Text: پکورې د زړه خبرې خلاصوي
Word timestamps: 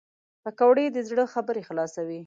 پکورې 0.43 0.85
د 0.91 0.97
زړه 1.09 1.23
خبرې 1.33 1.61
خلاصوي 1.67 2.19